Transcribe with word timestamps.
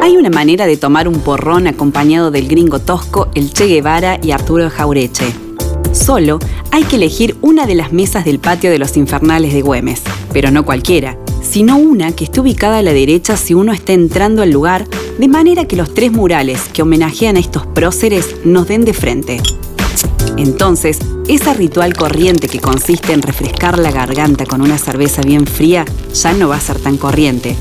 hay 0.00 0.16
una 0.16 0.30
manera 0.30 0.66
de 0.66 0.76
tomar 0.76 1.08
un 1.08 1.20
porrón 1.20 1.66
acompañado 1.66 2.30
del 2.30 2.48
gringo 2.48 2.78
tosco, 2.78 3.28
el 3.34 3.52
Che 3.52 3.66
Guevara 3.66 4.18
y 4.22 4.30
Arturo 4.30 4.70
Jaureche. 4.70 5.26
Solo 5.92 6.38
hay 6.70 6.84
que 6.84 6.96
elegir 6.96 7.36
una 7.42 7.66
de 7.66 7.74
las 7.74 7.92
mesas 7.92 8.24
del 8.24 8.38
patio 8.38 8.70
de 8.70 8.78
los 8.78 8.96
infernales 8.96 9.52
de 9.52 9.62
Güemes, 9.62 10.02
pero 10.32 10.50
no 10.50 10.64
cualquiera, 10.64 11.18
sino 11.42 11.76
una 11.76 12.12
que 12.12 12.24
esté 12.24 12.40
ubicada 12.40 12.78
a 12.78 12.82
la 12.82 12.92
derecha 12.92 13.36
si 13.36 13.54
uno 13.54 13.72
está 13.72 13.92
entrando 13.92 14.42
al 14.42 14.50
lugar, 14.50 14.86
de 15.18 15.28
manera 15.28 15.66
que 15.66 15.76
los 15.76 15.92
tres 15.92 16.12
murales 16.12 16.62
que 16.72 16.82
homenajean 16.82 17.36
a 17.36 17.40
estos 17.40 17.66
próceres 17.66 18.36
nos 18.44 18.68
den 18.68 18.84
de 18.84 18.94
frente. 18.94 19.40
Entonces, 20.36 20.98
esa 21.28 21.52
ritual 21.52 21.94
corriente 21.94 22.48
que 22.48 22.60
consiste 22.60 23.12
en 23.12 23.20
refrescar 23.20 23.78
la 23.78 23.90
garganta 23.90 24.46
con 24.46 24.62
una 24.62 24.78
cerveza 24.78 25.20
bien 25.20 25.46
fría 25.46 25.84
ya 26.14 26.32
no 26.32 26.48
va 26.48 26.56
a 26.56 26.60
ser 26.60 26.78
tan 26.78 26.96
corriente. 26.96 27.56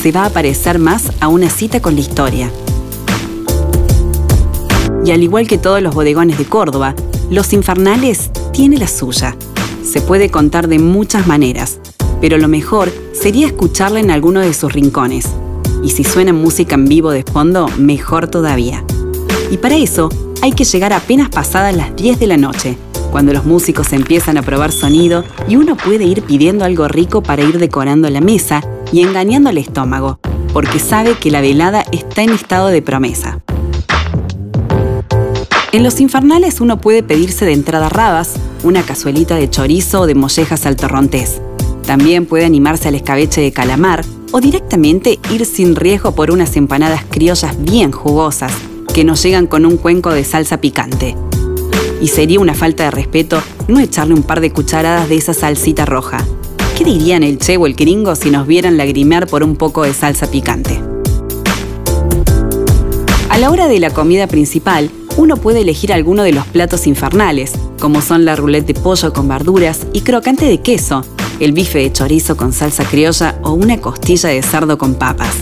Se 0.00 0.12
va 0.12 0.26
a 0.26 0.30
parecer 0.30 0.78
más 0.78 1.10
a 1.20 1.28
una 1.28 1.48
cita 1.48 1.80
con 1.80 1.94
la 1.94 2.00
historia. 2.00 2.50
Y 5.04 5.12
al 5.12 5.22
igual 5.22 5.46
que 5.46 5.56
todos 5.56 5.80
los 5.80 5.94
bodegones 5.94 6.36
de 6.36 6.44
Córdoba, 6.44 6.94
Los 7.30 7.52
Infernales 7.54 8.30
tiene 8.52 8.76
la 8.76 8.86
suya. 8.86 9.34
Se 9.82 10.02
puede 10.02 10.30
contar 10.30 10.68
de 10.68 10.78
muchas 10.78 11.26
maneras, 11.26 11.78
pero 12.20 12.36
lo 12.36 12.48
mejor 12.48 12.92
sería 13.12 13.46
escucharla 13.46 14.00
en 14.00 14.10
alguno 14.10 14.40
de 14.40 14.52
sus 14.52 14.72
rincones. 14.72 15.26
Y 15.82 15.90
si 15.90 16.04
suena 16.04 16.34
música 16.34 16.74
en 16.74 16.86
vivo 16.86 17.10
de 17.10 17.22
fondo, 17.22 17.68
mejor 17.78 18.28
todavía. 18.28 18.84
Y 19.50 19.56
para 19.56 19.76
eso 19.76 20.10
hay 20.42 20.52
que 20.52 20.64
llegar 20.64 20.92
apenas 20.92 21.30
pasadas 21.30 21.74
las 21.74 21.96
10 21.96 22.18
de 22.18 22.26
la 22.26 22.36
noche, 22.36 22.76
cuando 23.10 23.32
los 23.32 23.46
músicos 23.46 23.92
empiezan 23.94 24.36
a 24.36 24.42
probar 24.42 24.70
sonido 24.70 25.24
y 25.48 25.56
uno 25.56 25.76
puede 25.76 26.04
ir 26.04 26.22
pidiendo 26.22 26.64
algo 26.64 26.88
rico 26.88 27.22
para 27.22 27.42
ir 27.42 27.58
decorando 27.58 28.10
la 28.10 28.20
mesa 28.20 28.60
y 28.94 29.02
engañando 29.02 29.50
al 29.50 29.58
estómago, 29.58 30.20
porque 30.52 30.78
sabe 30.78 31.14
que 31.18 31.32
la 31.32 31.40
velada 31.40 31.84
está 31.90 32.22
en 32.22 32.30
estado 32.30 32.68
de 32.68 32.80
promesa. 32.80 33.40
En 35.72 35.82
los 35.82 35.98
infernales 35.98 36.60
uno 36.60 36.80
puede 36.80 37.02
pedirse 37.02 37.44
de 37.44 37.54
entrada 37.54 37.88
rabas, 37.88 38.36
una 38.62 38.84
cazuelita 38.84 39.34
de 39.34 39.50
chorizo 39.50 40.02
o 40.02 40.06
de 40.06 40.14
mollejas 40.14 40.64
al 40.64 40.76
torrontés. 40.76 41.40
También 41.84 42.24
puede 42.24 42.44
animarse 42.44 42.86
al 42.86 42.94
escabeche 42.94 43.40
de 43.40 43.50
calamar 43.50 44.04
o 44.30 44.40
directamente 44.40 45.18
ir 45.32 45.44
sin 45.44 45.74
riesgo 45.74 46.14
por 46.14 46.30
unas 46.30 46.56
empanadas 46.56 47.02
criollas 47.10 47.60
bien 47.60 47.90
jugosas 47.90 48.52
que 48.94 49.02
nos 49.02 49.20
llegan 49.24 49.48
con 49.48 49.66
un 49.66 49.76
cuenco 49.76 50.10
de 50.10 50.22
salsa 50.22 50.60
picante. 50.60 51.16
Y 52.00 52.06
sería 52.06 52.38
una 52.38 52.54
falta 52.54 52.84
de 52.84 52.92
respeto 52.92 53.42
no 53.66 53.80
echarle 53.80 54.14
un 54.14 54.22
par 54.22 54.40
de 54.40 54.52
cucharadas 54.52 55.08
de 55.08 55.16
esa 55.16 55.34
salsita 55.34 55.84
roja. 55.84 56.24
¿Qué 56.76 56.82
dirían 56.84 57.22
el 57.22 57.38
che 57.38 57.56
o 57.56 57.66
el 57.66 57.74
gringo 57.74 58.16
si 58.16 58.30
nos 58.30 58.48
vieran 58.48 58.76
lagrimear 58.76 59.28
por 59.28 59.44
un 59.44 59.54
poco 59.54 59.84
de 59.84 59.94
salsa 59.94 60.28
picante? 60.28 60.80
A 63.30 63.38
la 63.38 63.50
hora 63.50 63.68
de 63.68 63.78
la 63.78 63.90
comida 63.90 64.26
principal, 64.26 64.90
uno 65.16 65.36
puede 65.36 65.60
elegir 65.60 65.92
alguno 65.92 66.24
de 66.24 66.32
los 66.32 66.44
platos 66.48 66.88
infernales, 66.88 67.52
como 67.78 68.02
son 68.02 68.24
la 68.24 68.34
roulette 68.34 68.66
de 68.66 68.74
pollo 68.74 69.12
con 69.12 69.28
verduras 69.28 69.86
y 69.92 70.00
crocante 70.00 70.46
de 70.46 70.58
queso, 70.62 71.04
el 71.38 71.52
bife 71.52 71.78
de 71.78 71.92
chorizo 71.92 72.36
con 72.36 72.52
salsa 72.52 72.82
criolla 72.84 73.38
o 73.44 73.52
una 73.52 73.80
costilla 73.80 74.30
de 74.30 74.42
cerdo 74.42 74.76
con 74.76 74.94
papas. 74.94 75.36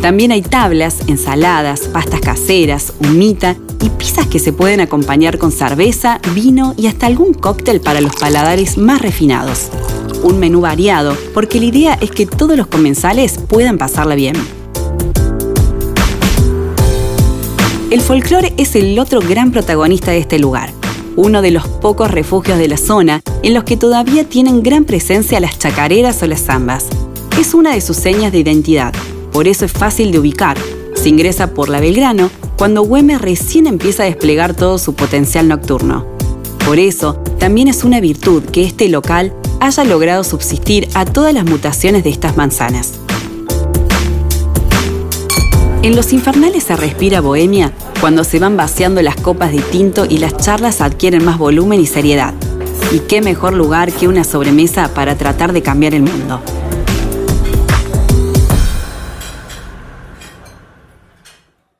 También 0.00 0.32
hay 0.32 0.40
tablas, 0.40 0.96
ensaladas, 1.08 1.80
pastas 1.88 2.20
caseras, 2.20 2.94
humita 3.00 3.54
y 3.82 3.90
pizzas 3.90 4.26
que 4.26 4.38
se 4.38 4.54
pueden 4.54 4.80
acompañar 4.80 5.36
con 5.36 5.52
cerveza, 5.52 6.20
vino 6.34 6.72
y 6.78 6.86
hasta 6.86 7.06
algún 7.06 7.34
cóctel 7.34 7.82
para 7.82 8.00
los 8.00 8.16
paladares 8.16 8.78
más 8.78 9.02
refinados. 9.02 9.70
Un 10.22 10.38
menú 10.38 10.60
variado, 10.60 11.16
porque 11.32 11.60
la 11.60 11.66
idea 11.66 11.98
es 12.00 12.10
que 12.10 12.26
todos 12.26 12.56
los 12.56 12.66
comensales 12.66 13.38
puedan 13.38 13.78
pasarla 13.78 14.14
bien. 14.14 14.34
El 17.90 18.00
folclore 18.00 18.52
es 18.58 18.76
el 18.76 18.98
otro 18.98 19.20
gran 19.20 19.50
protagonista 19.50 20.10
de 20.10 20.18
este 20.18 20.38
lugar, 20.38 20.70
uno 21.16 21.40
de 21.40 21.50
los 21.50 21.66
pocos 21.66 22.10
refugios 22.10 22.58
de 22.58 22.68
la 22.68 22.76
zona 22.76 23.22
en 23.42 23.54
los 23.54 23.64
que 23.64 23.78
todavía 23.78 24.24
tienen 24.24 24.62
gran 24.62 24.84
presencia 24.84 25.40
las 25.40 25.58
chacareras 25.58 26.22
o 26.22 26.26
las 26.26 26.42
zambas. 26.42 26.86
Es 27.40 27.54
una 27.54 27.72
de 27.72 27.80
sus 27.80 27.96
señas 27.96 28.30
de 28.32 28.40
identidad, 28.40 28.92
por 29.32 29.48
eso 29.48 29.64
es 29.64 29.72
fácil 29.72 30.12
de 30.12 30.18
ubicar. 30.18 30.58
Se 30.94 31.08
ingresa 31.08 31.54
por 31.54 31.68
la 31.68 31.80
Belgrano 31.80 32.30
cuando 32.58 32.82
Güemes 32.82 33.20
recién 33.20 33.66
empieza 33.66 34.02
a 34.02 34.06
desplegar 34.06 34.54
todo 34.54 34.78
su 34.78 34.94
potencial 34.94 35.48
nocturno. 35.48 36.04
Por 36.66 36.78
eso, 36.78 37.14
también 37.38 37.68
es 37.68 37.84
una 37.84 38.00
virtud 38.00 38.42
que 38.42 38.64
este 38.64 38.88
local 38.88 39.32
haya 39.60 39.84
logrado 39.84 40.24
subsistir 40.24 40.88
a 40.94 41.04
todas 41.04 41.34
las 41.34 41.44
mutaciones 41.44 42.04
de 42.04 42.10
estas 42.10 42.36
manzanas. 42.36 42.92
En 45.82 45.94
los 45.94 46.12
infernales 46.12 46.64
se 46.64 46.76
respira 46.76 47.20
bohemia 47.20 47.72
cuando 48.00 48.24
se 48.24 48.38
van 48.38 48.56
vaciando 48.56 49.00
las 49.00 49.16
copas 49.16 49.52
de 49.52 49.62
tinto 49.62 50.06
y 50.08 50.18
las 50.18 50.36
charlas 50.36 50.80
adquieren 50.80 51.24
más 51.24 51.38
volumen 51.38 51.80
y 51.80 51.86
seriedad. 51.86 52.34
Y 52.92 53.00
qué 53.00 53.20
mejor 53.20 53.52
lugar 53.52 53.92
que 53.92 54.08
una 54.08 54.24
sobremesa 54.24 54.88
para 54.94 55.16
tratar 55.16 55.52
de 55.52 55.62
cambiar 55.62 55.94
el 55.94 56.02
mundo. 56.02 56.40